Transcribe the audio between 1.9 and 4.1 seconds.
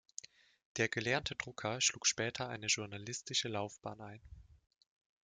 später eine journalistische Laufbahn